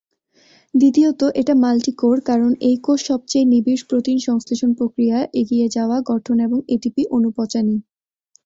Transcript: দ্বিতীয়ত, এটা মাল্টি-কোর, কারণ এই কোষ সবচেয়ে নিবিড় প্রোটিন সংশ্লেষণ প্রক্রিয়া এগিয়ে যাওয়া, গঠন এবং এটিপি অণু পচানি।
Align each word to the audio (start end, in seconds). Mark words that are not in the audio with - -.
দ্বিতীয়ত, 0.73 1.21
এটা 1.35 1.53
মাল্টি-কোর, 1.63 2.17
কারণ 2.21 2.51
এই 2.61 2.77
কোষ 2.81 2.99
সবচেয়ে 3.05 3.45
নিবিড় 3.45 3.81
প্রোটিন 3.89 4.17
সংশ্লেষণ 4.19 4.71
প্রক্রিয়া 4.73 5.17
এগিয়ে 5.41 5.67
যাওয়া, 5.75 5.97
গঠন 6.11 6.37
এবং 6.39 6.59
এটিপি 6.67 7.03
অণু 7.15 7.29
পচানি। 7.37 7.75